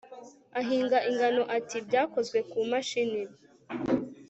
Ahinga 0.59 0.97
ingano 1.09 1.43
ati 1.57 1.77
Byakozwe 1.87 2.39
ku 2.49 2.57
mashini 2.71 3.21